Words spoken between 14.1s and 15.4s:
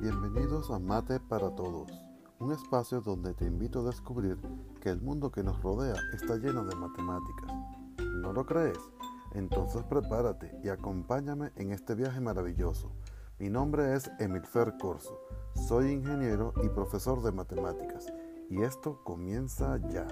Emilfer Corso,